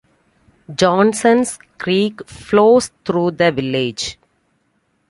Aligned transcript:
Johnson's 0.73 1.59
Creek 1.77 2.25
flows 2.27 2.89
through 3.05 3.29
the 3.29 3.51
village. 3.51 4.17